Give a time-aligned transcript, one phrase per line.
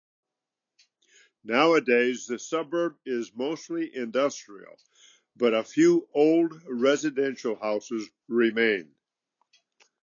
[1.43, 4.79] Nowadays the suburb is mostly industrial
[5.35, 8.95] but a few old residential houses remain.